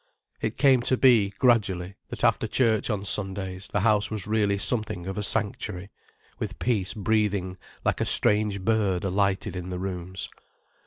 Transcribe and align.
It 0.41 0.57
came 0.57 0.81
to 0.89 0.97
be, 0.97 1.29
gradually, 1.37 1.93
that 2.09 2.23
after 2.23 2.47
church 2.47 2.89
on 2.89 3.05
Sundays 3.05 3.69
the 3.71 3.81
house 3.81 4.09
was 4.09 4.25
really 4.25 4.57
something 4.57 5.05
of 5.05 5.15
a 5.15 5.21
sanctuary, 5.21 5.89
with 6.39 6.57
peace 6.57 6.95
breathing 6.95 7.59
like 7.85 8.01
a 8.01 8.05
strange 8.07 8.61
bird 8.61 9.03
alighted 9.03 9.55
in 9.55 9.69
the 9.69 9.77
rooms. 9.77 10.27